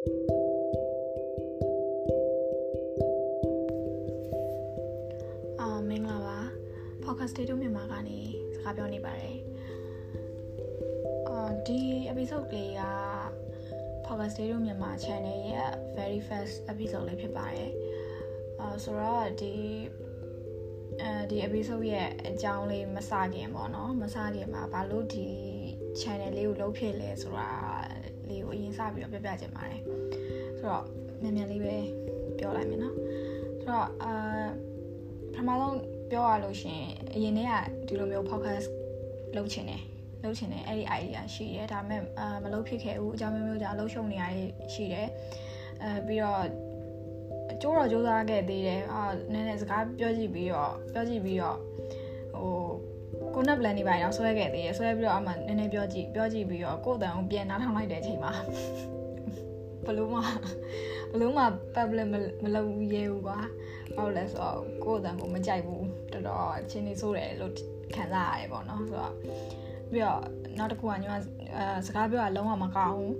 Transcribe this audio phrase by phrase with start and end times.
[0.00, 6.38] အာမင်္ဂလာပါ
[7.04, 8.20] podcast တေးတို့မြန်မာကနေ
[8.54, 9.36] စကားပြောနေပါတယ်
[11.28, 11.80] အာဒီ
[12.12, 12.82] episode လေးက
[14.06, 17.70] podcast တေးတို့မြန်မာ channel ရဲ့ very first episode လေးဖြစ်ပါတယ်
[18.60, 19.54] အာဆိုတော့ဒီ
[21.02, 25.26] အဲဒီ episode ရဲ့အကြောင်းလေးမစခင်ပေါ့နော်မစခင်မှာဘာလို့ဒီ
[26.00, 27.50] channel လေးကိုလုပ်ဖြစ်လဲဆိုတာ
[28.30, 29.80] လေးကိုအရင်စပြီးတော့ပြပြချင်ပါတယ်
[30.58, 30.84] ဆိုတော့
[31.22, 31.76] မြန်မြန်လေးပဲ
[32.38, 32.94] ပြောလိုက်မယ်နော်
[33.62, 34.12] ဆိုတော့အာ
[35.32, 35.78] ပထမဆုံး
[36.10, 36.82] ပြောရလို့ရှင်
[37.14, 37.54] အရင်တည်းက
[37.86, 38.68] ဒီလိုမျိုး podcast
[39.36, 39.82] လုပ်ချင်တယ်
[40.24, 44.24] လုပ်ချင်တယ်အဲ့ဒီ idea ရှိတယ်ဒါပေမဲ့အာမလုပ်ဖြစ်ခဲ့ဘူးအကြောင်းမျိုးမျိုးကြောင့်လှုပ်ရှုံနေရ
[44.74, 45.08] ရှိတယ်
[45.82, 46.44] အဲပြီးတော့
[47.60, 49.02] ကြိုးတော့ကြိုးစားခဲ့သေးတယ်အာ
[49.32, 51.99] နည်းနည်းစကားပြောကြည့်ပြီးတော့ပြောကြည့်ပြီးတော့ဟို
[53.34, 58.32] ကိုနက်ပလန်နေပါတော့ဆွဲခဲ့သေးတယ်ဆွဲပြီးတော့အမှနည်းနည်းပြောကြည့်ပြောကြည့်ပြီးတော့ကိုယ်တန်ကိုပြန်နားထောင်လိုက်တဲ့အချိန်မှာ
[59.86, 60.20] ဘလို့မှ
[61.12, 62.06] ဘလို့မှ public
[62.42, 63.38] မလုပ်ရဲဘူးကွာ
[63.96, 67.52] ဘာလို့လဲဆိုတော့ကိုယ်တန်ကိုမကြိုက်ဘူးတော်တော်အချင်းနေဆိုးတယ်လို့
[67.94, 69.14] ခံစားရတယ်ပေါ့နော်ဆိုတော့
[69.90, 70.22] ပြီးတော့
[70.58, 73.14] နောက်တစ်ခုကညီမအဲစကားပြောတာလုံးဝမကောင်းဘူး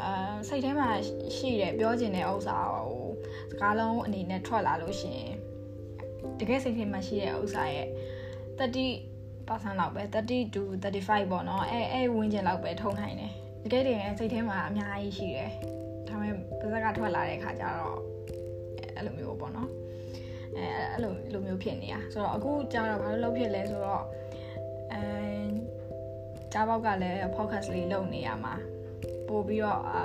[0.00, 0.88] အာစိတ်ထဲမှာ
[1.36, 3.06] ရှိတယ်ပြောချင်တဲ့ဥစ္စာဟို
[3.50, 5.22] စကားလုံးအနေနဲ့ထွက်လာလို့ရှင်
[6.38, 7.88] တကယ်စိတ်ထဲမှာရှိတဲ့ဥစ္စာရဲ့
[9.48, 15.50] 30%လောက်ပဲ30 to 35ပေါ့နော်အဲအဲဝင်းကျင်လောက်ပဲထုံနိုင်တယ်တကယ်တည်းစိတ်ထဲမှာအများကြီးရှိတယ်
[16.08, 17.98] ဒါပေမဲ့ပါဇက်ကထွက်လာတဲ့ခါကျတော့
[18.96, 19.70] အဲ့လိုမျိုးပေါ့နော်
[20.56, 24.04] အဲအဲ့လိုလိုမျိုးဖြစ်နေတာဆိုတော့အခုကျတော့ဘာလို့လုပ်ဖြစ်လဲဆိုတော့
[24.92, 25.02] အဲ
[26.52, 28.54] ကြားပေါက်ကလည်း podcast လေးလုပ်နေရမှာ
[29.28, 30.00] ပို့ပြီးတော့အာ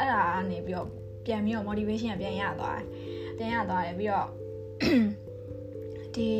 [0.00, 0.88] အဲ့ဒါကနေပြီးတော့
[1.26, 2.86] ပြန်ပြီးတော့ motivation ပြန်ရသွားတယ်
[3.38, 4.28] ပြန်ရသွားတယ်ပြီးတော့
[6.16, 6.30] ဒီ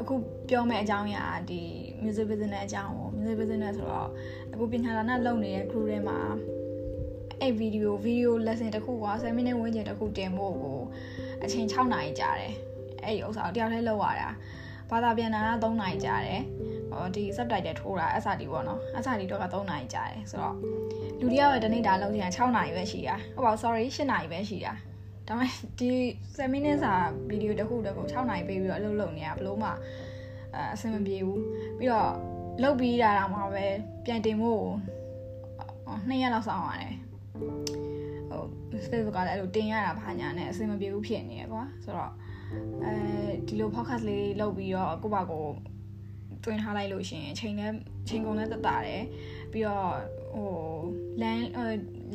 [0.00, 0.14] အခု
[0.48, 1.62] ပြောမယ့်အကြောင်းအရာဒီ
[2.02, 4.08] music business အကြောင်းကို music business ဆိုတော့
[4.52, 6.18] အခုပညာဒါနလုပ်နေတဲ့ crew တွေမှာ
[7.40, 10.78] အဲ့ video video lesson တခုက7 minute ဝန်းကျင်တခုတင်ဖို့ကို
[11.44, 12.52] အချိန်6နာရီကြာတယ်
[13.02, 14.30] အဲ့ဒီဥစ္စာကိုတယောက်တည်းလုပ်ရတာ
[14.90, 16.42] ဘာသာပြန်တာက3နာရီကြာတယ်
[16.90, 20.56] ဟောဒီ subtitle ထိုးတာ SRD ပေါ့နော် SRD တော့က3နာရီကြာတယ်ဆိုတော့
[21.20, 24.72] လူတယောက်ရဲ့တနေ့တာလုပ်ချင်6နာရီပဲရှိတာဟုတ်ပါ sorry 8နာရီပဲရှိတာ
[25.28, 25.90] ဒါပေမဲ့ဒီ
[26.36, 26.94] 7 minutes စာ
[27.28, 29.72] ဗီဒီယိုတစ်ခုတည်းကို6နာရီပေးပြီးတော့အလုပ်လုပ်နေရဘလို့မှအ
[30.74, 31.42] အဆင်မပြေဘူး
[31.78, 32.10] ပြီးတော့
[32.62, 33.66] လုပ်ပြီးတာတော့မှပဲ
[34.04, 34.64] ပြန်တင်ဖို့
[36.08, 36.94] 2ရက်လောက်စောင့်ရတယ်
[38.30, 38.42] ဟို
[38.88, 42.12] Facebook ကလည်းအဲ့လိုတင်ရတာဘာညာနဲ့အဆင်မပြေဘူးဖြစ်နေရကွာဆိုတော့
[42.84, 42.92] အဲ
[43.46, 45.44] ဒီလို podcast လေးလုပ်ပြီးတော့ကိုယ့်ဘာကို
[46.44, 47.72] တွင်ထားလိုက်လို့ရှင်ချိန်နဲ့
[48.08, 49.02] ချိန်ကုန်နဲ့တတတယ်
[49.52, 49.88] ပြီးတော့
[50.34, 50.52] ဟို
[51.20, 51.44] လမ်း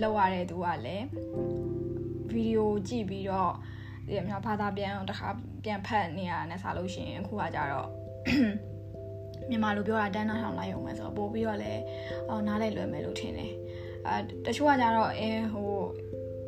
[0.02, 1.06] လောက်ရတဲ့သူကလည်း
[2.34, 3.54] ဗီဒီယိုကြည့်ပြီးတော့
[4.08, 5.28] ဒီအများဘာသာပြန်တခါ
[5.64, 7.90] ပြန်ဖတ်နေရတဲ့စားလို့ရှိရင်အခုကကြတော့
[9.50, 11.82] မြန်မာလိုပြောတာတန်းနာထောင်လိုက်အောင်မယ်ဆိုတော့ပို့ပြီးတော့လည်း
[12.30, 13.52] အော်နားလိုက်လွယ်မယ်လို့ထင်တယ်
[14.08, 15.72] အဲတချို့ကကြတော့အဲဟို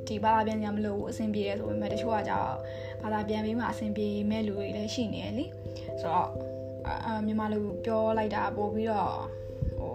[0.08, 2.56] ဒီဘာသာပြန်ကြမလို့အဆင်ပြေတယ်ဆိုပေမဲ့တချို့ကကြတော့
[3.02, 5.46] ဘာသာပြန်ပြီးမှအဆင်ပြေမဲ့လူတွေလည်းရှိနေတယ်လी
[6.02, 6.30] ဆိုတော့
[7.06, 9.13] အာမြန်မာလိုပြောလိုက်တာပို့ပြီးတော့
[9.80, 9.94] ဟို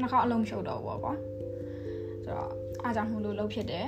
[0.00, 1.14] နှစ်ခေါက်အလုံးမရှုပ်တော့ဘူးပေါ့ကွာ
[2.24, 2.52] ဆိုတော့
[2.82, 3.86] အားကြောင့်မလို့လှုပ်ဖြစ်တယ်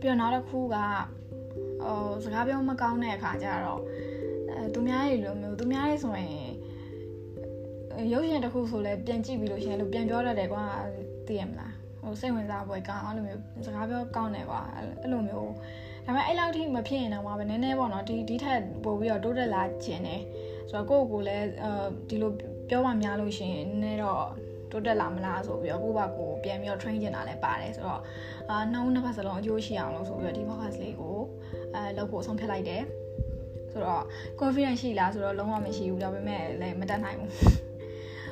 [0.00, 0.76] ပြီးတော့နောက်တစ်ခုက
[1.82, 3.80] ဟိုစကားပြောမကောင်းတဲ့အခါကျတော့
[4.50, 6.48] အဲသူများတွေလိုမျိုးသူများတွေဆိုရင်
[8.12, 10.64] ရုပ်ရှင်တစ်ခုဆိုလဲပြန်ကြည့်ပြီးလို့ရှင်လို့ပြန်ပြောတတ်တယ်ကွာ
[11.26, 15.52] သိရမလားဟိုစိတ်ဝင်စားပွဲကောင်းအဲ့လိုမျိုးစကားပြောကောင်းတယ်ကွာအဲ့လိုမျိုး
[16.04, 20.22] ဒါပေမဲ့အဲ့လောက်ထိမဖြစ်ရင်တော့မှပဲနည်းနည်းပေါ့နော်ဒီဒီထက်ပို့ပြီးတော့တိုးတက်လာခြင်းတယ်
[20.70, 21.70] ဆိုတော့ကိုယ့်ကိုယ်လည်းအဲ
[22.08, 22.30] ဒီလို
[22.70, 24.24] ပြောမှများလို့ရှင်နည်းနည်းတော့
[24.70, 28.02] တိုးတက်လာမလားဆိုပြီးတော့ကိုယ့်ဘာကိုပြန်ပြီးတော့ train ကျင်တာလည်းပါတယ်ဆိုတော့
[28.50, 31.16] အာနှုံးနှစ်ဖက်စလုံးအကျိုးရှိအောင်လို့ဆိုပြီးတော့ဒီ podcast လေးကို
[31.74, 32.82] အဲလုပ်ဖို့ဆုံးဖြတ်လိုက်တယ်
[33.72, 34.04] ဆိုတော့
[34.40, 37.30] confidence ရှိလားဆိုတော့လုံးဝမရှိဘူးဒါပေမဲ့လည်းမတက်နိုင်ဘူး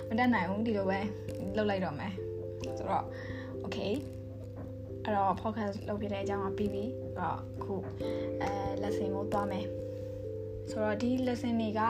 [0.08, 0.98] မတက်နိုင်ဘူးဒီလိုပဲ
[1.56, 2.12] လုပ်လိုက်တော့မယ်
[2.78, 3.04] ဆိုတော့
[3.64, 3.92] okay
[5.04, 7.74] အဲ့တော့ podcast လုပ်ပြတဲ့အကြောင်းကပြီးပြီအဲ့တော့အခု
[8.42, 8.50] အဲ
[8.82, 9.66] lesson ကိုသွားမယ်
[10.70, 11.80] ဆိုတော့ဒီ lesson တွေက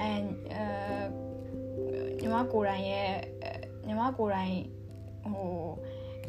[0.00, 0.10] အဲ
[2.20, 3.08] ညီမကိုယ်တိုင်ရဲ့
[3.86, 4.56] ညီမကိုယ်တိုင်
[5.32, 5.52] ဟို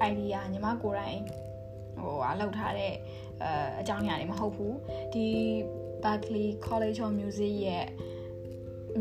[0.09, 1.19] idea ညီမကိုယ်တိုင်
[2.01, 2.93] ဟိုအလောက်ထားတဲ့
[3.43, 3.49] အဲ
[3.79, 4.75] အကြောင်းအရာတွေမဟုတ်ဘူး
[5.13, 5.27] ဒီ
[6.03, 7.87] Berkeley College of Music ရဲ့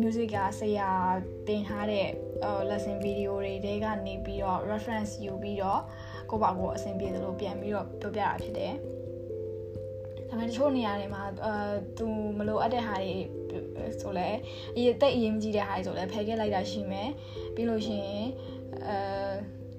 [0.00, 0.90] music ကဆရာ
[1.46, 2.08] တင်ထားတဲ့
[2.70, 5.80] lesson video တွေတဲကနေပြီးတော့ reference ယူပြီးတော့
[6.30, 8.74] ကိုယ့်ဘာကိုအဆင်ပြေသလိုပြန်ပြီးတော့ပြောပြတာဖြစ်တယ်။
[10.28, 11.54] ဒါပေမဲ့တချို့နေရာတွေမှာအဲ
[11.98, 12.06] သူ
[12.38, 13.14] မလိုအပ်တဲ့ဟာတွေ
[14.00, 14.28] ဆိုလဲ
[14.76, 17.08] အရေးတိတ်အရေးမကြီးတဲ့ဟာတွေဆိုလဲဖယ်ခဲ့လိုက်တာရှိမယ်။
[17.54, 18.26] ပြီးလို့ရှိရင်
[18.86, 18.96] အဲ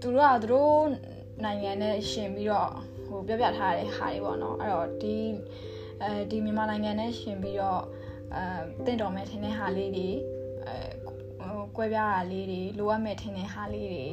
[0.02, 0.82] သူတို့ကသူတို့
[1.44, 2.72] နိုင်ငံနဲ့ရှင်ပြီးတော့
[3.06, 5.16] ဟိုပြောပြထားတဲ့ဟာတွေပေါ့နော်။အဲ့တော့ဒီ
[6.04, 7.82] အဲဒီမြန်မာနိုင်ငံနဲ့ရှင်ပြီးတော့
[8.36, 10.10] အဲတင့်တော်မဲ့ထင်တဲ့ဟာလေးတွေ
[10.66, 14.06] အဲဟိုကွဲပြားတာလေးတွေလိုအပ်မဲ့ထင်တဲ့ဟာလေးတွေ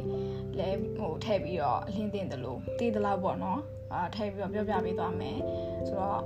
[0.58, 3.60] လည်းဟိုထည့်ပြီးတော့အလင်းတင်တယ်လို့တည်တယ်လို့ပေါ့နော်
[3.92, 5.38] အာထည့်ပြီးတော့ပြောပြပေးသွားမယ်
[5.86, 6.22] ဆိုတော့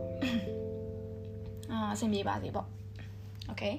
[1.73, 2.67] အာအဆင်ပြေပါစေပေါ့
[3.57, 3.75] okay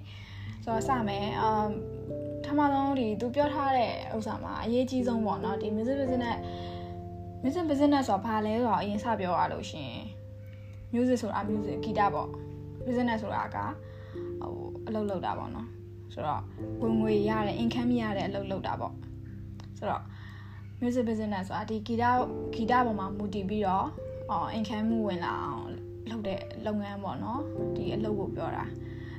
[0.63, 1.71] ဆိုတော့စမယ် um
[2.45, 6.37] ထမဆုံးဒီသူပြောထားတဲ့ဥစ္စာမှာအရေးကြီးဆုံးပေါ့နော်ဒီ music business
[7.43, 9.93] music business ဆိုတာဘာလဲဆိုတော့အရင်စပြောရလို့ရှင်
[10.93, 12.29] music ဆိုတာ music ဂီတပေါ့
[12.85, 13.57] business ဆိုတာက
[14.41, 14.55] ဟို
[14.87, 15.67] အလုပ်လုပ်တာပေါ့နော်
[16.13, 16.41] ဆိုတော့
[16.81, 18.93] ဝင်ငွေရတဲ့ income ရတဲ့အလုပ်လုပ်တာပေါ့
[19.77, 20.03] ဆိုတော့
[20.81, 22.03] music business ဆိုတာဒီဂီတ
[22.53, 23.87] ဂီတပေါ်မှာမူတည်ပြီးတော့
[24.31, 25.65] အော် income ဝင်လာအောင်
[26.09, 27.41] လုပ်တဲ့လုပ်ငန်းပေါ့နော်
[27.75, 28.65] ဒီအလုပ်ကိုပြောတာ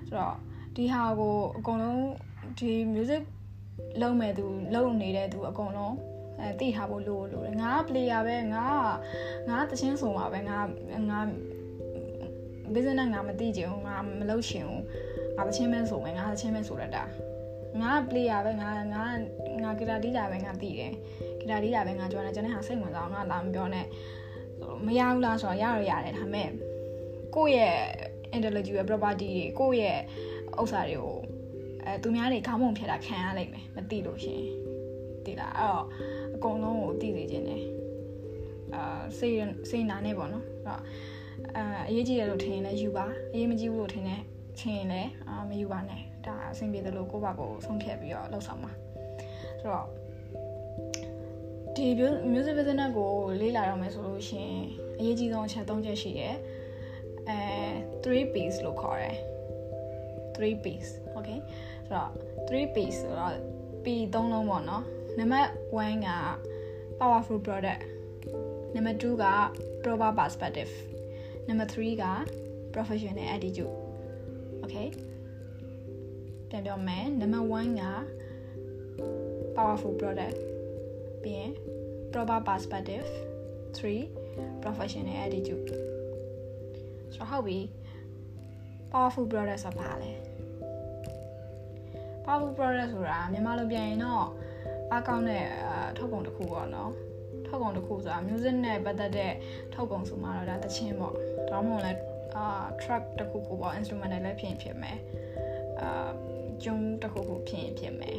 [0.09, 0.37] ဆိုတော့
[0.79, 2.03] ဒီဟာကိုအကုန်လုံး
[2.59, 3.23] ဒီ music
[4.01, 5.95] လုပ်မဲ့သူလုပ်နေတဲ့သူအကုန်လုံး
[6.41, 8.65] အဲသိထားဖို့လိုလိုတယ်ငါက player ပဲငါ
[9.47, 10.59] ကငါတချင်းဆိုမှာပဲငါ
[11.11, 11.21] ငါ
[12.75, 14.83] business ငါမသိချင်ဘူးငါမလုပ်ချင်ဘူး
[15.37, 17.03] ငါတချင်းပဲဆိုမယ်ငါတချင်းပဲဆိုရတာ
[17.81, 19.05] ငါ player ပဲငါငါ
[19.63, 20.93] ငါဂီတာတီးတာပဲငါသိတယ်
[21.41, 23.87] ဂီတာတီးတာပဲငါကြွားတယ်ကျွန်တော်ဟာစိတ်ဝင်စားအောင်ငါလာမပြောနဲ့
[24.87, 26.49] မရဘူးလားဆိုတော့ရရရတယ်ဒါပေမဲ့
[27.35, 27.77] ကိုယ့်ရဲ့
[28.37, 30.01] intellectual property တွေကိုယ့်ရဲ့
[30.61, 31.19] ဥစ္စာတွေကို
[31.85, 34.43] အဲသူများတွေခေါင်းပုံဖြတ်တာခံရလိမ့်မယ်မသိလို့ရှင်
[35.25, 35.85] သိလားအဲ့တော့
[36.35, 37.63] အကုန်လုံးကိုသိစေခြင်းတယ်
[38.75, 39.37] အာစိတ်
[39.71, 40.81] စိတ်နာနေပေါ့နော်အဲ့တော့
[41.57, 44.23] အာအရေးကြီးတယ်လို့ထင်ရင်လည်းယူပါအရေးမကြီးဘူးလို့ထင်တယ်
[44.59, 48.71] ထင်ရင်လည်းအာမယူပါနဲ့ဒါအဆင်ပြေတယ်လို့ကိုယ့်ဘာကိုဆုံးဖြတ်ပြီးတော့လှုပ်ဆောင်ပါ
[49.61, 49.87] ဆိုတော့
[51.77, 51.87] ဒီ
[52.33, 54.53] music business ကိုလေ့လာရမယ်ဆိုလို့ရှင်
[54.99, 56.35] အရေးကြီးဆုံးအချက်၃ချက်ရှိတယ်
[57.29, 57.39] အဲ
[58.05, 59.17] 3 piece လို့ခေါ်တယ်
[60.39, 61.39] 3 piece okay
[61.87, 62.11] ဆိုတော့
[62.49, 63.35] 3 piece ဆိုတော့
[63.85, 64.85] P သုံးလုံးပေါ့နော်
[65.19, 66.11] နံပါတ်1က
[66.99, 67.83] powerful product
[68.75, 69.27] နံပါတ်2က
[69.83, 70.73] proper perspective
[71.49, 72.05] နံပါတ်3က
[72.75, 73.75] professional attitude
[74.63, 74.89] okay
[76.49, 77.85] ပြန်ပြောမယ်နံပါတ်1က
[79.57, 80.37] powerful product
[81.23, 81.51] ပြီးရင်
[82.13, 83.07] proper perspective
[83.77, 85.69] 3 professional attitude
[87.15, 87.59] ဆိုတော့ဟုတ်ပြီ
[88.93, 90.28] powerful product ဆိုတာဘာလဲ
[92.29, 94.27] powerful product ဆိုတာမြန်မာလိုပြန်ရင်တော့
[94.95, 95.45] အကောင့်နဲ့
[95.97, 96.93] ထုတ်ကုန်တစ်ခုပေါ့နော်
[97.47, 99.33] ထုတ်ကုန်တစ်ခုဆိုတာ music နဲ့ပတ်သက်တဲ့
[99.75, 101.15] ထုတ်ကုန်ဆိုမှတော့ဒါတချင်းပေါ့
[101.51, 101.93] ဒါမှမဟုတ်လဲ
[102.37, 102.47] အာ
[102.83, 104.99] track တစ်ခုခုပေါ့ instrument နဲ့လည်းဖြစ်ရင်ဖြစ်မယ်
[105.81, 106.11] အာ
[106.63, 108.19] ကျုံတစ်ခုခုဖြစ်ရင်ဖြစ်မယ်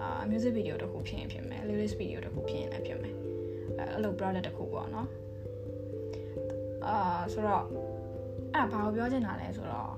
[0.00, 3.14] အာ music video တစ်ခုဖြစ်ရင်ဖြစ်မယ် lyrics video တစ်ခုဖြစ်ရင်လည်းဖြစ်မယ်
[3.78, 5.08] အဲ့လို product တစ်ခုပေါ့နော်
[6.86, 6.96] အာ
[7.32, 7.64] ဆိုတော့
[8.54, 9.92] အဲ့ဘာကိုပြောချင်တာလဲဆိုတော့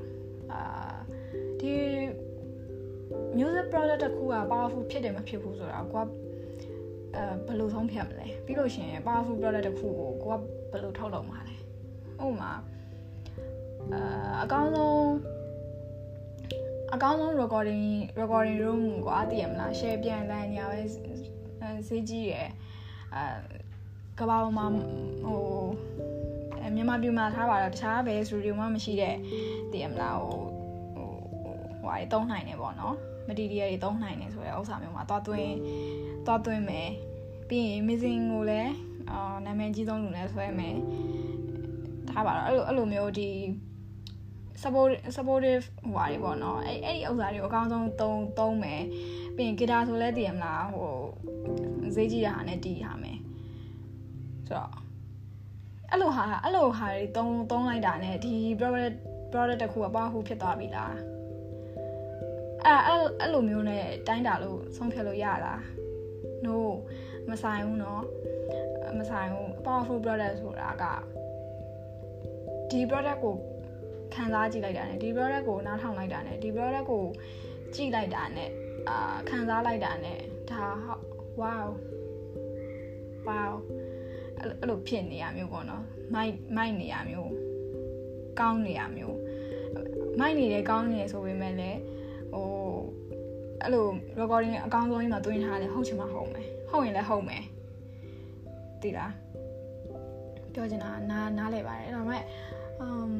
[0.52, 0.60] အာ
[1.60, 1.72] ဒီ
[3.38, 6.06] music product တစ်ခုက powerful ဖြစ်တယ်မဖြစ်ဘူးဆိုတာကိုက
[7.16, 11.54] အဲဘယ်လိုဆုံးဖြတ်မလဲပြီးလို့ရှိရင် powerful product တစ်ခုကိုကိုကဘယ်လိုထုတ်လုပ်မှာလဲ
[12.24, 12.52] ဥပမာ
[13.92, 14.02] အာ
[14.42, 15.06] အကောင်းဆုံး
[16.94, 17.84] အကောင်းဆုံး recording
[18.20, 20.80] recording room ကိုအားသိရမလား share ပြန်တိုင်းညာပဲ
[21.88, 22.48] ဈေးကြီးရယ်
[23.14, 23.24] အဲ
[24.18, 25.40] ကဘာပေါ်မှာဟို
[26.74, 29.16] မြန်မာပြည်မှာထားပါတော့တခြားဘယ်စတူဒီယိုမှမရှိတဲ့
[29.72, 30.42] သိရမလားဟို
[31.82, 32.94] ဟိုဟိုဟာတုံးနိုင်နေပေါ့နော်
[33.28, 35.54] material တွေတုံးနိုင်နေဆိုတဲ့ဥစ္စာမျိုးမှာသွားသွင်း
[36.26, 36.90] သွားသွင်းမယ်
[37.48, 38.72] ပြီးရင် missing ကိုလည်း
[39.10, 40.76] အာနာမည်ကြီးဆုံးလူနဲ့ဆွဲမယ်
[42.08, 43.30] ထားပါတော့အဲ့လိုအဲ့လိုမျိုးဒီ
[44.62, 48.82] support supportive ဟိုဟာတွေပေါ့နော်အဲ့အဲ့ဒီဥစ္စာတွေကိုအကောင်းဆုံးသုံးသုံးမယ်
[49.36, 50.92] ပြီးရင် guitar ဆိုလဲတည်ရမလားဟို
[51.94, 53.18] ဈေးကြီးတဲ့ဟာနဲ့တီးထားမယ်
[54.46, 54.72] ဆိုတော့
[55.90, 58.96] အဲ့လိုဟာအဲ့လိုဟာတွေသုံးသုံးလိုက်တာ ਨੇ ဒီ product
[59.32, 60.94] product တစ်ခုကပေါ့ဟူဖြစ်သွားပြီလား
[62.65, 65.61] အဲ့အဲ့အဲ့လိုမျိုးနဲ့တိုင်းတာလို့ဆုံးဖြတ်လို့ရလား
[66.45, 66.55] no
[67.29, 68.01] မဆိုင်ဘူးเนาะ
[68.99, 70.83] မဆိုင်ဘူး powerful product ဆိုတာက
[72.69, 73.35] ဒီ product ကို
[74.13, 77.03] ခံစားကြည့်လိုက်တာ ਨੇ ဒီ product ကိုနားထောင်လိုက်တာ ਨੇ ဒီ product ကို
[77.75, 78.45] ကြည့်လိုက်တာ ਨੇ
[78.89, 80.13] အာခံစားလိုက်တာ ਨੇ
[80.51, 80.65] ဒါ
[81.41, 81.67] wow
[83.27, 83.53] wow
[84.39, 87.31] အဲ့လိုဖြစ်နေရမျိုးပေါ့နော်မိုက်မိုက်နေရမျိုး
[88.39, 89.17] ကောင်းနေရမျိုး
[90.19, 91.79] မိုက်နေတယ်ကောင်းနေတယ်ဆိုပေမဲ့လည်း
[92.32, 92.46] ဟို
[93.62, 93.86] အဲ့လို
[94.20, 97.44] recording အကောင်းဆုံးကြီးမှာတွင်းထားတယ်ဟုတ်ချင်မှဟုတ်မယ်ဟုတ်ရင်လည်းဟုတ်မယ်
[98.82, 99.12] သိလား
[100.52, 102.22] ပြောချင်တာနားနားလဲပါတယ်ဒါပေမဲ့
[102.84, 103.12] um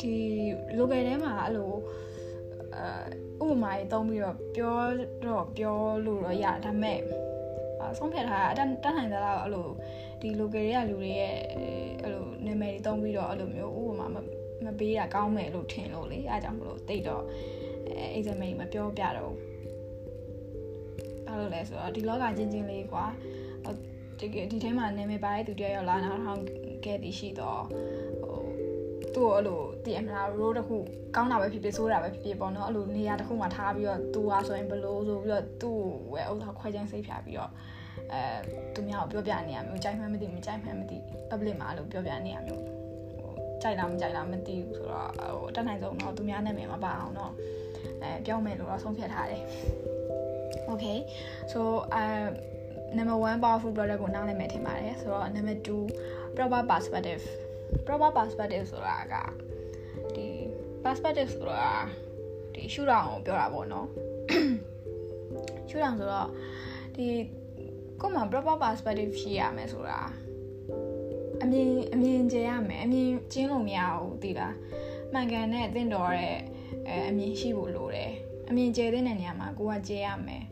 [0.00, 0.14] ဒီ
[0.78, 1.70] local ထဲမှာအဲ့လို
[3.40, 4.76] အဲဥပမာကြီးသုံးပြီးတော့ပြော
[5.24, 6.98] တော့ပြောလို့တော့ရဒါပေမဲ့
[7.98, 9.66] ဆုံးဖြတ်ထားတာအတန်းတန်းနိုင်သလားအဲ့လို
[10.20, 11.36] ဒီ local တွေကလူတွေရဲ့
[12.02, 14.06] အဲ့လိုနာမည်တွေသုံးပြီးတော့အဲ့လိုမျိုးဥပမာ
[14.64, 17.24] မပေးတာကောင်းမယ်လို့ထင်လို့လေအဲအကြောင်းမလို့တိတ်တော့
[17.94, 19.32] အဲ exam မပြောပြတော့
[21.26, 23.04] ဘာလို့လဲဆိုတော့ဒီလောကချင်းချင်းလေးကွာ
[24.18, 26.40] ဒီဒီထဲမှာနာမည်ပါတဲ့သူတယောက်ရောက်လာနောက်ထောင်
[26.84, 27.62] ခဲ့တည်ရှိတော့
[28.22, 28.40] ဟို
[29.14, 30.76] သူ့ကိုအဲ့လိုတည်ရမလား role တစ်ခု
[31.16, 37.50] ကောင်းတာပဲဖြစ်ဖြစ်ဆိုးတာပဲဖြစ်ဖြစ်ပေါ့နော်အဲ့လိုနေရာတစ်ခုမှာထားပြီးတော့သူဟာဆိုရင်ဘလို့ဆိုပြီးတော့သူ့ကိုဝယ်ဥစ္စာခွဲချမ်းစိတ်ဖြာပြီးတော့
[38.12, 38.20] အဲ
[38.74, 40.98] သူများကိုပြောပြနေရမျိုးကြိုက်မှန်းမသိမကြိုက်မှန်းမသိ
[41.30, 42.64] public မှာအဲ့လိုပြောပြနေရမျိုး
[43.62, 47.32] ကြိုက်လားမကြိုက်လားမသိဘူးဆိုတော့ဟိုတက်နိုင်ဆုံးတော့သူများနာမည်မပါအောင်တော့
[48.02, 49.42] အဲပြောမယ်လို့တော့ဆုံးဖြတ်ထားတယ်
[50.70, 50.98] okay
[51.52, 51.60] so
[52.00, 52.26] uh
[52.96, 57.22] number 1 powerful product ကိုနားလည်မယ်ထင်ပါတယ်ဆိုတော့ number 2 proper perspective
[57.86, 59.14] proper perspective ဆိုတာက
[60.14, 60.26] ဒီ
[60.84, 61.72] perspective ဆိုတာ
[62.54, 63.88] ဒီရှုထောင့်ကိုပြောတာပေါ့နော်
[65.68, 66.28] ရှုထောင့်ဆိုတော့
[66.94, 67.06] ဒီ
[68.00, 70.00] ကိုမှ proper perspective ရှိရမယ်ဆိုတာ
[71.42, 74.54] အမြင်အမြင်ကျရမယ်အမြင်ကျင်းလို့မရဘူးသိလား
[75.12, 76.36] မှန်ကန်တဲ့အသင့်တော်တဲ့
[76.88, 78.12] အဲအမြင်ရှိဖို့လိုတယ်
[78.48, 80.44] အမြင်ကျတဲ့နေရာမှာကိုကကျရမယ်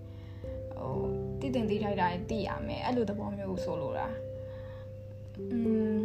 [0.77, 0.97] ဟို
[1.41, 4.07] တည်တင်တည်ထိုက်တာသိရမယ်အဲ့လိုသဘောမျိုးဆိုလိုတာ
[5.53, 5.59] อื
[5.95, 5.99] ม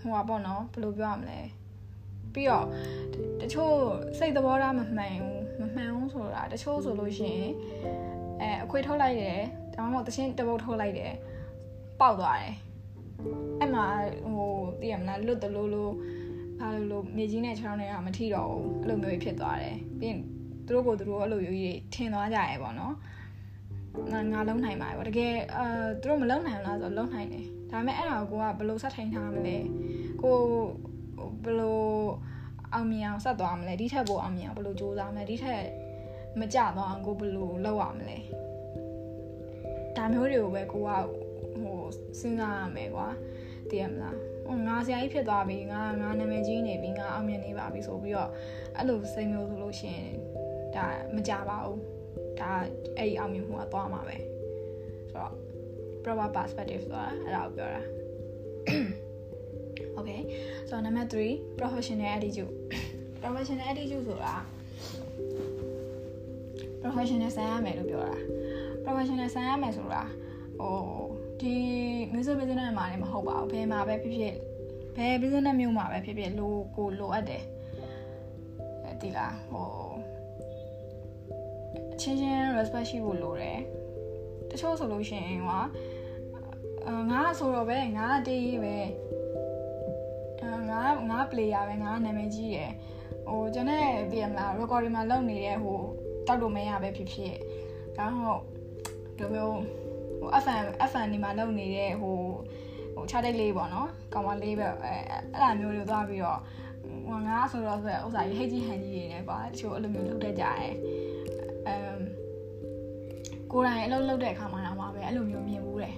[0.00, 1.40] ဟိုပါပေါ့နော်ဘယ်လိုပြောရမလဲ
[2.32, 2.66] ပြီးတော့
[3.40, 3.74] တချို့
[4.18, 7.52] စိတ်သဘောထားမမှန်ဘူးမမှန်ဘူးဆိုတာတချို့ဆိုလို့ရှိရင်
[8.40, 9.40] အဲအခွေထုတ်လိုက်တယ်
[9.74, 11.12] ဒါမှမဟုတ်တချင်းတပုတ်ထုတ်လိုက်တယ်
[12.00, 12.54] ပေါက်သွားတယ်
[13.60, 13.84] အဲ့မှာ
[14.34, 15.92] ဟိုသိရမလားလွတ်တလို့လို့
[16.60, 20.20] ဘာလို့လို့မြေကြီးနဲ့ချောင်းနဲ့ကမထီတော့ဘူးအဲ့လိုမျိုးဖြစ်သွားတယ်ပြီးရင်
[20.66, 22.94] သူတို့ကိုသူတို့အဲ့လိုမျိုးကြီးထင်သွားကြရဲပေါ့နော်
[24.12, 25.64] ငါငါလုံးနိုင်ပါပဲတကယ်အဲ
[26.00, 29.56] သူတို့မလုံးနိုင်ဘူးလားဆိုတော့လုံးနိုင်တယ်ဒါပေမဲ့အဲ့ဒါကိုကဘယ်လိုဆက်ထိုင်ထားမလဲ
[30.22, 30.36] ကို
[31.44, 31.80] ဘယ်လို
[32.72, 35.62] အောင်မြင်အောင်ဆက်သွားမလဲဒီထက်ပိုအောင်မြင်အောင်ဘယ်လိုကြိုးစားမလဲဒီထက်
[36.40, 38.18] မကြသွားအောင်ကိုဘယ်လိုလုပ်ရမလဲ
[39.96, 40.90] ဒါမျိုးတွေကိုပဲကိုက
[41.60, 41.78] ဟို
[42.18, 43.08] စဉ်းစားရမယ်ကွာ
[43.68, 48.30] သိရမလား ဟိုငါဆရာကြီးဖြစ်သွားပြီငါငါနာမည်ကြီးနေပြီငါအောင်မြင်နေပါပြီဆိုပြီးတော့
[48.76, 50.12] အဲ့လိုစိတ်မျိုးဆိုလို့ရှိရင်
[50.74, 51.80] ဒါမကြပါဘူး
[52.40, 52.50] ဒါ
[52.96, 54.16] အဲ့ဒီအောင်မြင်မှုကသွားမှာပဲ
[55.10, 55.32] ဆိုတော့
[56.02, 57.82] proper perspective ဆိုတာအဲ့ဒါကိုပြောတာ
[59.98, 60.22] Okay
[60.68, 62.52] so number 3 professional attitude
[63.22, 64.34] professional attitude ဆိုတာ
[66.82, 68.16] professional ဆန်ရမယ်လို့ပြောတာ
[68.84, 70.02] professional ဆန်ရမယ်ဆိုတာ
[70.58, 71.05] ဟို
[71.40, 71.54] ဒီ
[72.12, 74.34] music business မှာလည်းမဟုတ်ပါဘူးဘယ်မှာပဲဖြစ်ဖြစ်
[74.96, 77.42] ဘယ် business မျိုးမှာပဲဖြစ်ဖြစ်လိုကိုလိုအပ်တယ်
[79.00, 79.68] ဒီလားဟို
[81.92, 83.60] အချင်းချင်း respect ရှိဖို့လိုတယ်
[84.50, 85.62] တချို့ဆိုလို့ရှိရင်ဟော
[87.10, 88.76] ငါဆိုတော့ပဲငါတေးပဲ
[90.70, 92.72] ငါငါ player ပဲငါနာမည်ကြီးရယ်
[93.28, 95.80] ဟိုကျွန်တော်သိရမလား recording မှာလုပ်နေတဲ့ဟို
[96.26, 97.34] တောက်လို့မရပဲဖြစ်ဖြစ်
[97.96, 98.42] ဒါမှမဟုတ်
[99.18, 99.60] ဒီမျိုး
[100.26, 102.16] ဟို FM FM ဒီမှာလုပ်နေတဲ့ဟို
[102.94, 104.92] ဟိုခြားတိတ်လေးပေါ့နော်ကောင်မလေးပဲအဲ
[105.34, 106.40] အဲ့လိုမျိုးတွေသွားပြီးတော့
[107.08, 110.74] ဟိုငါဆိုတော့ဆိုဥစ္စာကြီးဟိတ်ကြီးဟန်ကြီးတွေနဲ့ကွာတချို့အဲ့လိုမျိုးလုပ်တတ်ကြတယ်
[111.66, 111.98] အမ်
[113.52, 115.96] ကိုယ်တိုင်အလုပ်လုပ်တဲ့အခါမှာတော့ပဲအဲ့လိုမျိုးမြင်ဘူးတယ်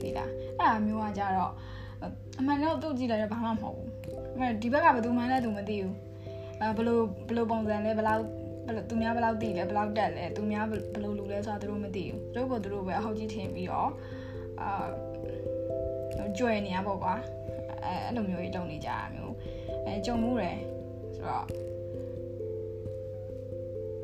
[0.00, 1.52] ဒီလားအဲ့ဒါမျိုးကကြတော့
[2.38, 3.88] အမှန်တော့သူ့ကြည့်လိုက်တော့ဘာမှမဟုတ်ဘူး
[4.62, 5.94] ဒီဘက်ကဘယ်သူမှလည်းသူမသိဘူး
[6.60, 8.22] အဲဘလို့ဘလို့ပုံစံလဲဘလောက်
[8.66, 13.90] ဘလို့သူများဘလောက်သိလဲဘလောက်တက်လဲသူများဘလို့လူလဲဆိုတာသူတို့မသိဘူးသူတို့ကသူတို့ပဲအဟုတ်ကြီးထင်ပြီးတော့
[14.60, 14.86] အာ
[16.38, 17.14] ကြွယ်နေရပေါ့ကွာ
[17.84, 19.34] အဲအဲ့လိုမျိုးကြီးလုပ်နေကြတာမျိုး
[19.86, 20.58] အဲကြုံမှုတယ်
[21.16, 21.46] ဆိုတော့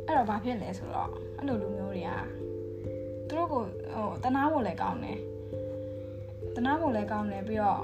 [0.07, 2.11] အဲ့တော့ဘာဖြစ်လဲဆိုတော့အဲ့လိုလူမျိုးတွေက
[3.29, 3.63] သူတို့ကို
[3.95, 5.19] ဟိုတနာဖို့လည်းကောင်းတယ်
[6.57, 7.83] တနာဖို့လည်းကောင်းတယ်ပြီးတော့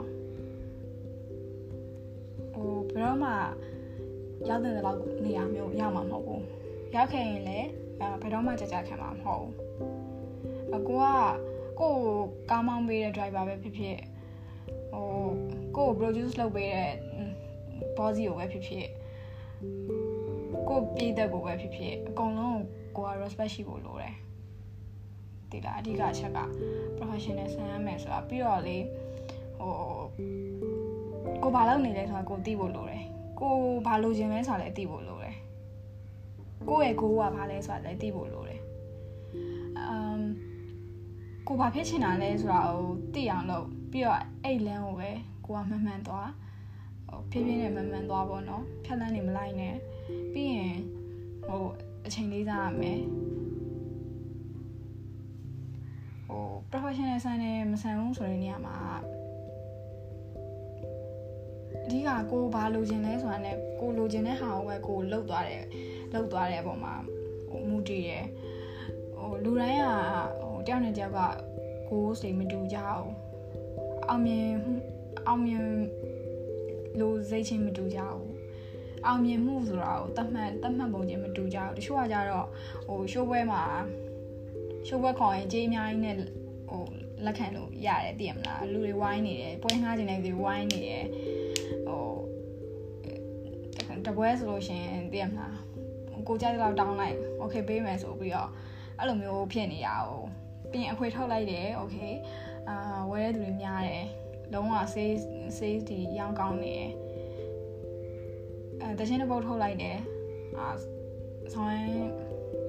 [2.54, 3.30] ဟိုဘယ်တော့မှ
[4.48, 6.63] ရောက်တဲ့လောက်နေရာမျိုးရောက်မှာမဟုတ်ဘူး
[6.94, 7.68] ရောက်ခဲ့ရင်လည်း
[8.20, 9.54] ဘယ်တော့မှကြကြခံမှာမဟုတ်ဘူး
[10.74, 11.04] အကူက
[11.80, 11.94] ကိုကို
[12.50, 13.98] ကားမောင်းပေးတဲ့ driver ပဲဖြစ်ဖြစ်
[14.92, 15.06] ဟို
[15.76, 16.92] ကိုကို produce လုပ်ပေးတဲ့
[17.96, 18.88] boss ကိုပဲဖြစ်ဖြစ်
[20.68, 22.60] ကိုပြည်သက်ကိုပဲဖြစ်ဖြစ်အကုန်လုံး
[22.96, 24.14] ကိုက respect ရှိဖို့လိုတယ်
[25.50, 26.40] ဒီလားအဓိကအချက်က
[26.96, 28.76] professional ဆန်ရမယ်ဆိုတာပြီးတော့လေ
[29.58, 29.72] ဟို
[31.42, 33.04] ကိုဘာလုပ်နေလဲဆိုတာကိုသိဖို့လိုတယ်
[33.40, 33.54] ကို
[33.86, 35.23] ဘာလိုချင်လဲဆိုတာလည်းသိဖို့လိုတယ်
[36.68, 38.60] ကိုယ့်ရဲ့ကိုကဘာလဲဆိုတာလည်းသိဖို့လိုတယ်
[39.78, 39.80] အ
[40.14, 40.22] မ်
[41.46, 45.10] ကိုဘာဖြစ်ချင်တာလဲဆိုတာကိုသိအောင်လုပ်ပြီးတော့အဲ့လမ်းကိုပဲ
[45.44, 46.30] ကိုကမှန်မှန်သွား
[47.06, 49.74] ဟိုဖြည်းဖြည်းနဲ့မှန်မှန်သွားပေါ့နော်ဖြတ်လန်းနေမလိုက်နဲ့
[50.32, 50.76] ပြီးရင်
[51.46, 51.62] ဟို
[52.06, 53.00] အချိန်လေးစားရမယ်
[56.26, 58.76] ဟို professional ဆန်နေမဆန်ဘူးဆိုတဲ့နေရာမှာ
[61.82, 65.64] အဓိကကိုဘာလိုချင်လဲဆိုတာနဲ့ကိုလိုချင်တဲ့ဟာကိုပဲကိုလှုပ်သွားတယ်
[66.12, 66.94] လှုပ်သွားတဲ့အပေါ်မှာ
[67.50, 68.24] ဟိုမူတည်တယ်
[69.18, 69.86] ဟိုလူတိုင်းက
[70.40, 71.20] ဟိုတယောက်နဲ့တယောက်က
[71.88, 73.10] ကိုစိတ်မတူကြဘူး
[74.08, 74.48] အောင်မြင်
[75.26, 75.64] အောင်မြင်
[77.00, 78.34] လို့စိတ်ချင်းမတူကြဘူး
[79.06, 82.46] အောင်မြင်မှုဆိုတာကိုတတ်မှတ်တတ်မှတ်ပုံချင်းမတူကြဘူးတချို့ကကြတော့
[82.86, 83.62] ဟိုရှိုးပွဲမှာ
[84.86, 86.16] ရှိုးပွဲခေါ်ရင်ကြေးအများကြီးနဲ့
[86.70, 86.82] ဟို
[87.24, 91.23] လက်ခံလို့ရတယ်သိရမလားလူတွေဝိုင်းနေတယ်ပွဲငှားခြင်းတွေဝိုင်းနေတယ်ဟို
[94.05, 95.57] တပွဲဆိုလို့ရှင်သိရမလား
[96.27, 98.49] ကိုကြိုက်တော့တောင်းလိုက်โอเคပေးမယ်ဆိုပြီးတော့
[98.97, 100.27] အဲ့လိုမျိုးဖြစ်နေရအောင်
[100.71, 101.97] ပြင်အခွေထုတ်လိုက်တယ်โอเค
[102.69, 104.07] အာဝယ်တဲ့သူတွေများတယ်
[104.53, 105.23] လုံးဝ sales
[105.57, 106.91] sales ဒီရောင်းကောင်းနေတယ်
[108.81, 109.97] အဲတချင်းတစ်ပုတ်ထုတ်လိုက်တယ်
[110.57, 110.67] အာ
[111.53, 111.71] ဆောင်း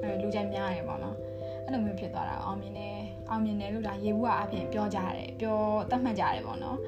[0.02, 1.16] အဲလူကြိုက်များတယ်ပေါ့နော်
[1.64, 5.58] အဲ့လိုမျိုးဖြစ်သွားတာအောင်မြင်တယ်အောင်မြင်တယ်လို့ဒါရေဘူးကအပြင်ပြောကြတယ်ပြော
[5.90, 6.78] တတ်မှတ်ကြတယ်ပေါ့နော်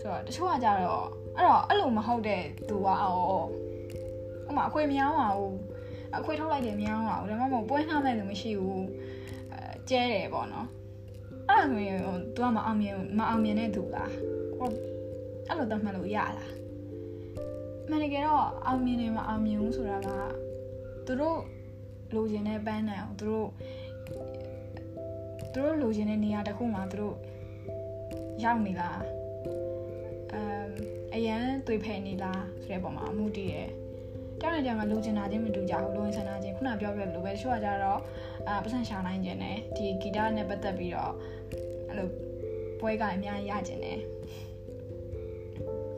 [0.00, 1.06] ဆိုတော့တချို့ကကြတော့
[1.36, 3.46] အဲ့တော့အဲ့လိုမဟုတ်တဲ့သူကအော်
[4.51, 5.57] ဥမာအခွေမြောင်းပါဘူး
[6.17, 8.85] အခွေထုတ်လိုက်တယ်မြောင်းပါဘူးဒါမှမဟုတ်ပွဲနှောင်းတဲ့လူမရှိဘူး
[9.51, 10.67] အဲကျဲတယ်ပေါ့နော်
[11.49, 14.11] အဲ့လိုမျိုး तू ကမအောင်မြင်မအောင်မြင်တဲ့သူလား
[14.59, 14.69] ကို
[15.47, 16.51] အဲ့လိုတတ်မှတ်လို့ရလား
[17.89, 20.09] မန်နေကတော့အောင်မြင်နေမအောင်မြင်ဘူးဆိုတာက
[21.05, 21.39] သူတို့
[22.13, 23.49] လိုချင်တဲ့ပန်းနိုင်အောင်သူတို့
[25.53, 27.15] သူတို့လိုချင်တဲ့နေရာတစ်ခုမှာသူတို့
[28.43, 28.99] ရောက်နေလား
[30.33, 30.67] အမ်
[31.15, 33.69] အရန်သွေးဖယ်နေလားဆိုတဲ့ပုံမှာအမှုတည်တယ်
[34.41, 37.99] တောင်းနေကြမှာလိုချင်တာချင်းမတူကြဘူးလိုရင်ဆန္ဒချင်းခုနပြောပြလို့ပဲတချို့ကကြတော့
[38.47, 41.13] အာပတ်စံရှာနိုင်ခြင်းနဲ့ဒီဂီတနဲ့ပတ်သက်ပြီးတော့
[41.89, 42.07] အဲ့လို
[42.79, 43.99] ပွဲကအများကြီးရခြင်းနဲ့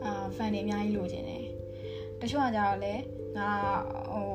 [0.04, 1.44] အာဖန်တွေအများကြီးလိုချင်တယ်
[2.20, 2.94] တချို့ကကြတော့လေ
[3.38, 3.50] ငါ
[4.12, 4.28] ဟို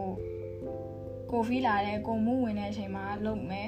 [1.31, 3.67] ကိုဖီးလာတဲ့ကိုမှုဝင်တဲ့အချိန်မှာလုပ်မယ်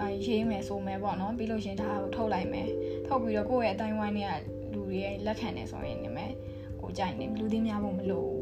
[0.00, 2.68] အဲရေးမယ်ဆိုမယ်ပေါ့နော်ပြီးလို့ရှင်ဒါကိုထုတ်လိုက်မယ်
[3.06, 4.32] ထုတ်ပြီးတော့ကိုယ့်ရဲ့အတိုင်းဝိုင်းတွေက
[4.72, 6.32] လူတွေရဲ့လက်ခံနေဆိုရင်နေမယ်
[6.80, 8.37] ကိုကြိုက်နေလူသိများဖို့မလိုဘူး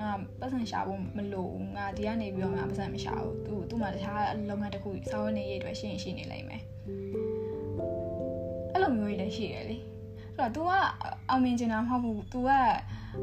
[0.00, 6.62] ငါပတ်စံရှာဖို့မလိုဘူးငါဒီကနေပြီးတော့ငါပတ်စံမရှာဘူးသူသူ့မှာတခြားလုပ်ငန်းတစ်ခုစောင်းနေရေးအတွက်ရှင်းရှင်းနေလိမ့်မယ်
[8.72, 9.76] အဲ့လိုမျိုးကြီးလည်းရှိတယ်လေ
[10.36, 10.70] အဲ့တော့ तू က
[11.28, 12.50] အောင်မြင်ချင်တာမဟုတ်ဘူး तू က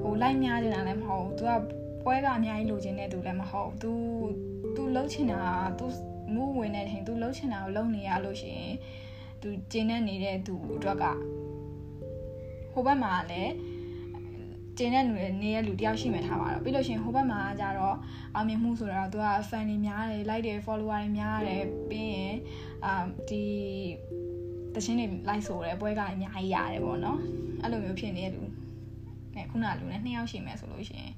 [0.01, 1.51] ဟိုလိုက်များချင်တာလည်းမဟုတ်ဘူး तू က
[2.03, 3.91] ပွဲကအများကြီးလိုချင်တဲ့သူလည်းမဟုတ်ဘူး तू
[4.75, 5.41] तू လှုပ်ချင်တာ
[5.79, 5.85] तू
[6.33, 8.73] မူးဝင်တဲ့ချိန် तू လှုပ်ချင်တာကိုလုပ်နေရလို့ရှိရင်
[9.41, 11.05] तू ကျင်းနေနေတဲ့သူအတွက်က
[12.73, 13.53] ဟိုဘက်မှာလည်း
[14.77, 17.95] ကျင်းတဲ့လူနေတဲ့လူတယောက်ရှိမှထားပါတော့ပြီးလို့ရှိရင်ဟိုဘက်မှာကျတော့
[18.35, 22.35] အောင်မြင်မှုဆိုတော့ तू က fan တွေများတယ် like တွေ follower တွေများတယ်ပြီးရင်
[22.85, 22.93] အာ
[23.29, 23.43] ဒီ
[24.75, 27.19] တချင်းတွေ like ဆိုရဲပွဲကအများကြီးရတယ်ပေါ့နော်
[27.61, 28.41] အဲ့လိုမျိုးဖြစ်နေတဲ့လူ
[29.35, 31.13] နဲ့ခုနလူနဲ့နှစ်ယောက်ရှိမယ်ဆိုလို့ရှိရင်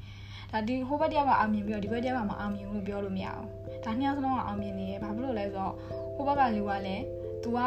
[0.51, 3.45] ဒါဒီဟိုဘက်တယောက်ကအောင်မြင်ပြီးတော့ဒီဘက်တယောက်ကမအောင်မြင်ဘူးလို့ပြောလို့မရအောင်
[3.85, 5.73] ဒါနှစ်ယောက်စလုံးကအောင်မြင်နေရဘာဖြစ်လို့လဲဆိုတော့
[6.15, 7.03] ဟိုဘက်ကလူကလည်း
[7.43, 7.59] तू က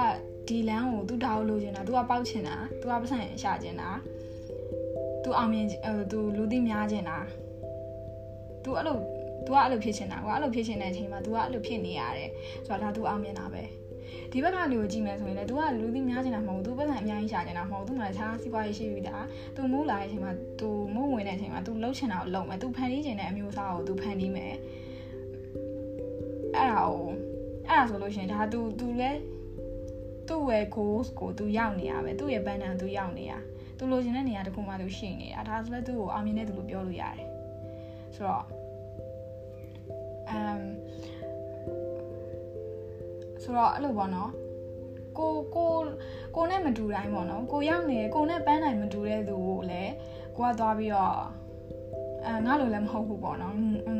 [0.48, 3.88] ဒီလမ်းကို तू ဒါကိုလိုချင်တာ तू ကပေါက်ချင်တာ तू ကပတ်စံရှာချင်တာ
[5.26, 7.18] तू အောင်မြင်အဲ तू လူသိများချင်တာ
[8.64, 8.96] तू အဲ့လို
[9.46, 12.30] तू ကအဲ့လိုဖြစ်ချင်တာကွာအဲ့လိုဖြစ်ချင်တဲ့အချိန်မှာ तू ကအဲ့လိုဖြစ်နေရတယ်
[12.66, 13.62] ဆိုတော့ဒါ तू အောင်မြင်တာပဲ
[14.32, 19.16] ဒီဘက်ကလူကိုကြည့်မယ်ဆိုရင်လည်း तू ကလူသိများချင်တာမဟုတ်ဘူး तू ပတ်စံအများကြီးရှာချင်တာမဟုတ်ဘူး तू မှလည်းခြားစီးပွားရေးရှိပြီဒါ
[19.56, 24.54] तू မိုးလာတဲ့အချိန်မှာ तू မိုးဝင်တဲ့အချိန်မှာ तू လှုပ်ချင်တာကိုလုပ်မယ် तू ဖန်တီးချင်တဲ့အမျိုးအစားကို तू ဖန်တီးမယ်
[26.56, 27.08] အဲ့ဒါကို
[27.68, 29.10] အဲ့ဒါဆိုလို့ရှိရင်ဒါ तू तू လဲ
[30.28, 33.32] သူ့ရဲ့ goals ကို तू ရောက်နေရမယ်သူ့ရဲ့ banner သူရောက်နေရ
[33.77, 37.29] သူလိုချင်တဲ့နေရာတစ်ခုမှသူရှိနေတာဒါဆိုလည်းသူ့ကိုအောင်မြင်တဲ့သူလို့ပြောလို့ရတယ်
[38.15, 38.45] ဆိုတော့
[40.35, 40.61] um
[43.43, 44.31] ဆိုတော့အဲ့လိုပေါ့နော်
[45.17, 45.71] ကိုကို
[46.35, 49.93] ကိုနဲ့မတူတိုင်းပေါ့နော်ကိုရောက်နေကိုနဲ့ပန်းတိုင်းမတူတဲ့သူကိုလည်း
[50.37, 51.17] ကိုကသွားပြီးတော့
[52.25, 53.55] အဲငါလိုလည်းမဟုတ်ဘူးပေါ့နော်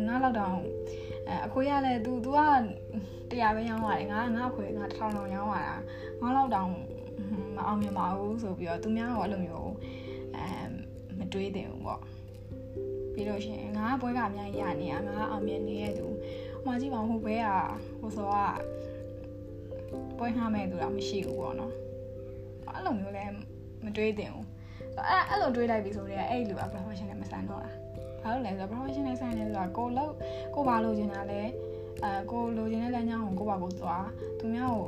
[0.08, 0.56] ငါလောက်တောင်
[1.28, 2.40] အဲအခွေရလဲ तू तू က
[3.32, 5.76] တရားပဲရောင်းရတယ်ငါငါအခွေငါတစ်ထောင်လောက်ရောင်းရတာ
[6.22, 6.72] ငါလောက်တောင်
[7.56, 9.72] မအောင်မြင်ပါဘူးဆိုပြီးတော့သူများကအဲ့လိုမျိုး
[10.36, 10.48] အဲ
[11.18, 12.02] မတွေးတင်ဘူးပေါ့
[13.14, 16.06] ပြီးလို့ရှိရင်ငါကပွဲကအများကြီးရနေရငါကအောင်မြင်နေတဲ့သူ
[16.64, 17.50] ဟိုမှာကြည့်ပါဦးဟိုဘဲက
[18.00, 18.36] ဟိုဆိုက
[20.18, 21.74] ပွဲနှားမဲ့သူတော့မရှိဘူးပေါ့နော်
[22.74, 23.32] အဲ့လိုမျိုးလည်း
[23.86, 24.46] မတွေးတင်ဘူး
[25.10, 27.76] အဲ့အဲ့လိုတွေးလိုက်ပြီဆိုတော့အဲ့လူက professional မဆန်တော့လား
[28.22, 30.14] ဘာလို့လဲဆိုတော့ professional ဆန်နေဆိုတာကိုလို့
[30.56, 31.42] ကိုဘာလို့ကျင်တာလဲ
[32.04, 34.06] အဲကိုလိုချင်တဲ့လမ်းကြောင်းကိုကိုပါကိုသွား
[34.40, 34.88] သူများကို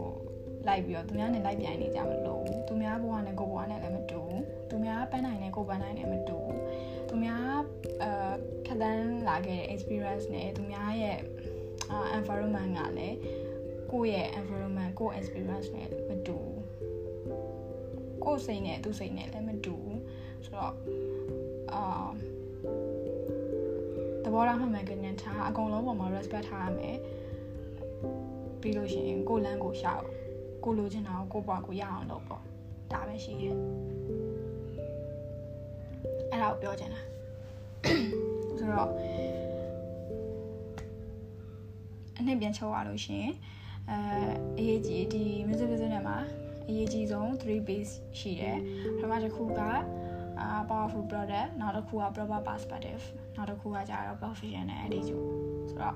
[0.67, 4.22] လိုက်ပြီးတော့သူများနဲ့လိုက်ပြိုင်နေကြမလို့သူများဘဝနဲ့ကိုဘဝနဲ့လည်းမတူ
[4.69, 6.39] သူများပန်းနိုင်နဲ့ကိုပန်းနိုင်နဲ့မတူ
[7.10, 7.43] သူများ
[8.04, 8.12] အဲ
[8.65, 11.19] ဖြတ်တန်းလာခဲ့တဲ့ experience နဲ့သူများရဲ့
[12.17, 13.17] environment ကလည်း
[13.91, 16.38] ကိုယ့်ရဲ့ environment ကိုယ့် experience နဲ့မတူ
[18.24, 19.76] ကိုယ့်စိတ်နဲ့သူ့စိတ်နဲ့လည်းမတူ
[20.45, 20.74] ဆိုတော့
[21.74, 22.08] အာ
[24.24, 26.98] သဘောထားမှန်မှန်ကန်ကန်ထားအကုန်လုံးပေါ်မှာ respect ထားရမယ်
[28.62, 30.19] ပြီးလို့ရှိရင်ကိုလန်းကိုရှာအောင်
[30.63, 32.43] ကိုလိုချင်တာကိုကိုပွားကိုရအောင်လုပ်ပေါ့
[32.91, 33.56] ဒါပဲရှိရဲ့
[36.32, 37.02] အဲ့ဒါကိုပြောချင်တာ
[38.58, 38.89] ဆိုတော့
[42.17, 43.34] အနှစ်ပြန်ချုပ်ရလို့ရှိရင်
[43.89, 43.98] အဲ
[44.58, 46.17] အရေးကြီးဒီ music business မှာ
[46.67, 48.58] အရေးကြီးဆုံး3 base ရှိတယ်
[48.98, 49.62] ပထမတစ်ခုက
[50.43, 53.04] uh powerful product နောက်တစ်ခုက proper perspective
[53.36, 55.26] နောက်တစ်ခုကကြတော့ professional attitude
[55.69, 55.95] ဆိုတော့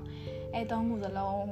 [0.54, 1.43] အဲသုံးခုစလုံး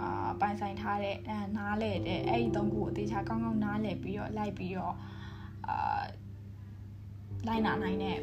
[0.00, 4.94] အာပိုင်ဆိုင်ထားတဲ့အဲနားလဲတဲ့အဲ့ဒီသုံးခုကိုအသေးချာကောင်းကောင်းနားလဲပြီးတော့လိုက်ပြီးတော့
[5.68, 6.02] အာ
[7.46, 8.18] လိုက်နာနိုင်တဲ့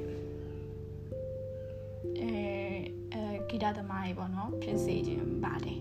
[2.21, 2.33] အဲ
[3.13, 5.79] အဲဂီတသမားတွေပေါ့နော်ဖြစ်စေခြင်းပါတယ်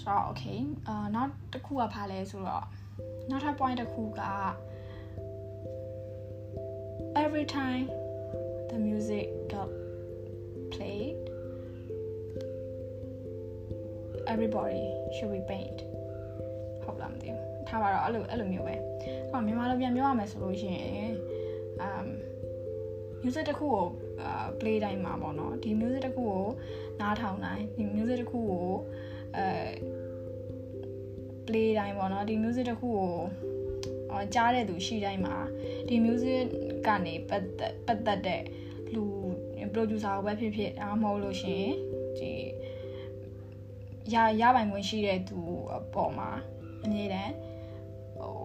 [0.00, 2.66] ဆိုတော့ okay အာနောက်တစ်ခုကဘာလဲဆိုတော့
[3.30, 4.22] နောက်ထပ် point တစ်ခုက
[7.24, 7.86] every time
[8.70, 9.70] the music got
[10.72, 11.27] played
[14.32, 15.78] everybody should be paid
[16.84, 18.74] ဟုတ်လားမသိဘူးထားပါတော့အဲ့လိုအဲ့လိုမျိုးပဲ
[19.30, 21.12] ဟောမြန်မာလိုပြန်ပြောရမယ်ဆိုလို့ရှိရင်
[21.86, 22.06] um
[23.22, 23.86] music တစ်ခုကို
[24.60, 26.44] play တိုင်းမှာပေါ့နော်ဒီ music တစ်ခုကို
[27.00, 28.68] နားထောင်တိုင်းဒီ music တစ်ခုကို
[29.36, 29.46] အဲ
[31.46, 33.12] play တိုင်းပေါ့နော်ဒီ music တစ်ခုကို
[34.10, 35.36] အော်ကြားတဲ့သူရှိတိုင်းမှာ
[35.88, 36.44] ဒီ music
[36.86, 38.42] ကနေပတ်သက်ပတ်သက်တဲ့
[38.94, 39.04] လူ
[39.74, 41.74] producer ကိုပဲဖြစ်ဖြစ်ဒါမှမဟုတ်လို့ရှိရင်
[42.18, 42.32] ဒီ
[44.14, 45.38] ရရပိုင်ခွင့်ရှိတဲ့သူ
[45.74, 46.30] အပေါ်မှာ
[46.84, 47.32] အမြဲတမ်း
[48.16, 48.36] ဟို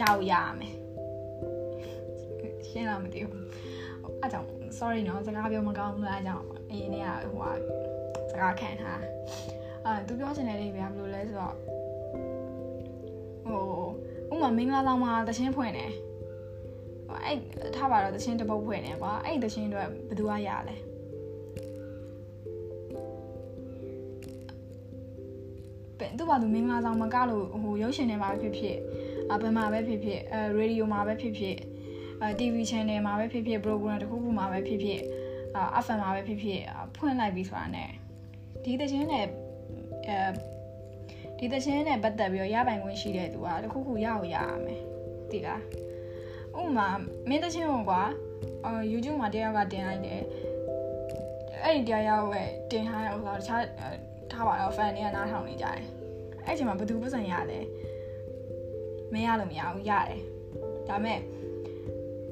[0.00, 0.74] ရောက်ရမယ်
[2.68, 3.44] ရှင်းလားမသိဘူး
[4.20, 7.50] အဲ့ကြောင့် sorry နော်စကားပြောမကောင်းဘူးလားအဲ့ကြောင့်အရင်နေ့ကဟိုဟာ
[8.30, 9.00] စကားခံထား
[9.84, 11.54] အဲသူပြောချင်တဲ့လေးပဲဘယ်လိုလဲဆိုတော့
[13.46, 13.62] ဟို
[14.32, 15.92] ဥမာမင်္ဂလာဆောင်မှာတခြင်းဖွင့်တယ်
[17.24, 17.38] အဲ့
[17.76, 20.76] ထားပါတော့တခြင်းတပုတ်ဖွင့်တယ်ကွာအဲ့တခြင်းတော့ဘယ်သူကရလဲ
[26.18, 28.76] သူ့ဘာသူမင်္ဂလာဆောင်မကလို့ဟိုရုပ်ရှင်ထဲမှာဖြစ်ဖြစ်
[29.32, 31.56] အဘယ်မှာပဲဖြစ်ဖြစ်အဲရေဒီယိုမှာပဲဖြစ်ဖြစ်
[32.20, 35.00] အဲ TV channel မှာပဲဖြစ်ဖြစ် program တစ်ခုခုမှာပဲဖြစ်ဖြစ်
[35.56, 36.60] အာ FM မှာပဲဖြစ်ဖြစ်
[36.96, 37.84] ဖွင့်လိုက်ပြီဆိုတာ ਨੇ
[38.64, 39.24] ဒီတခြင်းနဲ့
[40.08, 40.18] အဲ
[41.38, 44.80] ဒီတခြင်းနဲ့ပတ်သက်ပြီးတော့ရပိုင်ခွင့်ရှိတဲ့သူကတခုခုရအောင်ရရမယ်
[45.30, 45.62] သိလား
[46.58, 46.88] ဥပမာ
[47.28, 48.02] မင်းတခြင်းကိုကွာ
[48.64, 50.22] အာ YouTube မှာတရားကတင်လိုက်တယ်
[51.64, 53.62] အဲ့ဒီတရားရောက်ပဲတင်ထားတဲ့ဥစ္စာတခြား
[54.32, 55.97] ထားပါတော့ fan တွေကနားထောင်နေကြတယ်
[56.48, 57.58] အဲ့ချိန်မှာဘယ်သူပတ်စံရလဲ
[59.12, 60.22] မရလို့မရဘူးရတယ်
[60.88, 61.18] ဒါမဲ့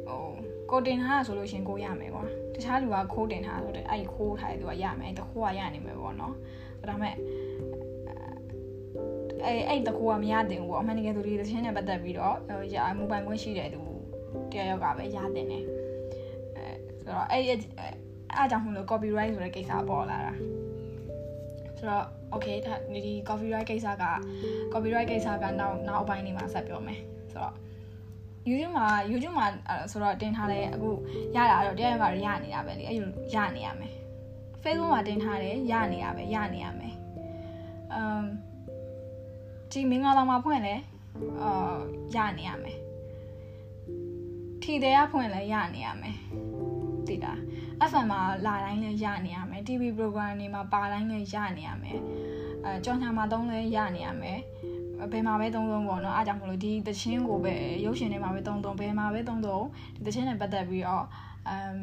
[0.07, 0.23] ဟို
[0.71, 2.25] ကိုတင်ထားတာဆိုလို့ရှင်ကိုရမယ်ကွာ
[2.55, 6.35] တခြားလူကခိုးတင်ထားဆိုတော့အဲ့ဒီခိုးထားတဲ့သူကရမယ်အဲ့တခိုးကရနိုင်မယ်ပေါ့နော်
[6.89, 7.15] ဒါမဲ့
[9.45, 12.37] အဲ့အဲ့တခိုးကမရတင်ဘူးပေါ့အမှန်တကယ်သူဒီသချင်းနဲ့ပတ်သက်ပြီးတော့
[12.75, 13.83] ရမူပိုင်ခွင့်ရှိတဲ့သူ
[14.51, 15.65] တရားရောက်ကပဲရတင်တယ်
[16.57, 16.67] အဲ
[17.01, 17.59] ဆိုတော့အဲ့အဲ့
[18.39, 20.35] အကြောင်းမလို့ copyright ဆိုတဲ့ကိစ္စပေါ်လာတာ
[21.79, 22.75] ဆိုတော့ okay ဒါ
[23.07, 24.05] ဒီ copyright ကိစ္စက
[24.73, 27.01] copyright ကိစ္စကနောက်နောက်အပိုင်းနေမှာဆက်ပြောမယ်
[27.33, 27.55] ဆိုတော့
[28.49, 29.47] YouTube မှာ YouTube မှာ
[29.91, 30.91] ဆိုတော့တင်ထားတယ်အခု
[31.37, 33.93] ရတာတော့တရားရောက်ကရနေတာပဲလေအဲ့လိုရနေရမယ်
[34.63, 36.95] Facebook မှာတင်ထားတယ်ရနေတာပဲရနေရမယ်
[37.95, 38.27] အမ်
[39.71, 40.75] ဒီမင်္ဂလာမှာဖွင့်လဲ
[41.43, 41.77] အာ
[42.15, 42.79] ရနေရမယ်
[44.63, 46.17] ထီတဲ့ကဖွင့်လဲရနေရမယ်
[47.09, 47.39] သိလား
[47.91, 51.99] FM မှာလာတိုင်းလည်းရနေရမယ် TV program တွေမှာပါတိုင်းလည်းရနေရမယ်
[52.65, 54.39] အဲကြောင်ညာမှာသုံးလည်းရနေရမယ်
[55.13, 59.65] ဘယ်မှာပဲသုံးသုံးပေါ့နော်အားကြောင့်မလို့ဒီတချင်းကိုပဲရုပ်ရှင်တွေမှာပဲသုံးသုံးဘယ်မှာပဲသုံးသုံး
[59.97, 61.05] ဒီတချင်းနဲ့ပတ်သက်ပြီးတော့
[61.49, 61.77] အမ်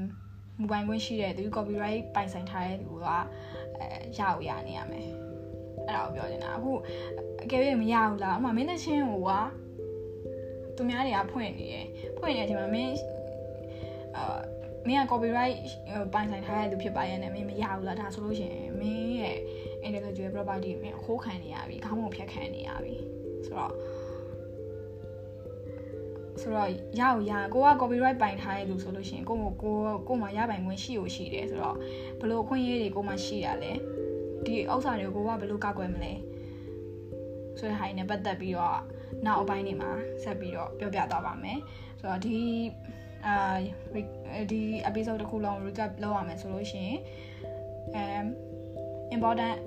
[0.60, 3.86] မိုဘိုင်းခွင့်ရှိတဲ့သူ copyright ပိုင်ဆိုင်ထားတဲ့သူကအဲ
[4.18, 5.08] ရအောင်ရနေရမယ်
[5.88, 6.72] အဲ့ဒါကိုပြောနေတာအခု
[7.44, 9.32] အကယ်၍မရဘူးလားဥမာမင်းတချင်းကိုက
[10.76, 12.96] သူများတွေကဖွင့်နေတယ်ဖွင့်နေတဲ့အချိန်မှာမင်း
[14.16, 14.40] အာ
[14.88, 15.58] မင်းက copyright
[16.13, 19.38] ပိုင်ဆိုင်ထားတဲ့သူဖြစ်ပါရဲ့နဲ့မင်းမရဘူးလားဒါဆိုလို့ရှိရင်မင်းရဲ့
[19.86, 22.96] intellectual property မင်းခိုးခံနေရပြီခေါင်းပုံဖြတ်ခံနေရပြီ
[23.46, 23.74] ဆိုတော့
[26.41, 26.69] ဆိုတော့
[27.00, 29.76] ရအောင်ရကိုက copyright ပိုင်ထားတဲ့သူဆိုလို့ရှိရင်ကိုကို
[30.08, 31.78] ကိုမှရပိုင်ခွင့်ရှိ ਉਹ ရှိတယ်ဆိုတော့
[32.19, 33.72] ဘယ်လိုအခွင့်အရေးတွေကိုမှရှိရလဲ
[34.46, 36.13] ဒီဥစ္စာတွေကိုကိုကဘယ်လိုကောက်ွယ်မလဲ
[37.60, 38.80] ဆိုတဲ့ဟာတွေနဲ့ပတ်သက်ပြီးတော့
[39.26, 39.91] နောက်အပိုင်းတွေမှာ
[40.24, 41.60] ဆက်ပြီးတော့ပြောပြသွားပါမယ်
[42.00, 42.38] ဆိုတော့ဒီ
[43.28, 43.36] အာ
[44.52, 46.98] ဒီ episode တစ်ခုလုံး recap လုပ်ရမယ်ဆိုလို့ရှိရင်
[48.02, 48.26] um
[49.16, 49.58] important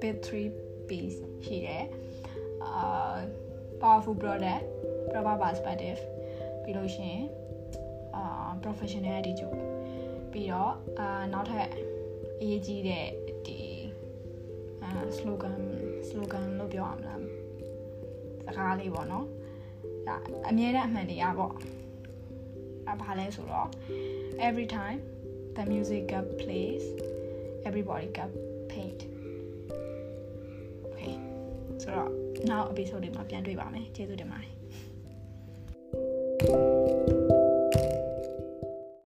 [0.00, 1.84] bit 3 piece ရှိတယ်
[2.64, 3.16] အာ
[3.80, 4.62] powerful product
[5.10, 6.00] proper perspective
[6.62, 7.22] ပြီးလို့ရှိရင်
[8.16, 9.56] အာ professional attitude
[10.32, 11.66] ပြီးတော့အာနောက်ထပ်
[12.40, 13.06] အရေးကြီးတဲ့
[13.46, 13.58] ဒီ
[14.82, 15.56] အာ slogan
[16.08, 17.20] slogan လို့ပြောရမလား
[18.46, 19.26] စကားလေးပေါ့နော်
[20.06, 20.16] ဒါ
[20.48, 21.52] အမြဲတမ်းအမှန်တရားပေါ့
[22.91, 23.69] အဘာလဲဆိုတော့
[24.47, 24.99] every time
[25.57, 26.83] the music got plays
[27.67, 28.31] everybody got
[28.71, 28.99] paid
[30.85, 31.13] okay
[31.81, 32.09] ဆိုတော့
[32.49, 34.53] နောက် episode တွေမှာပြန်တွေ့ပါမယ်ကျေးဇူးတင်ပါတယ်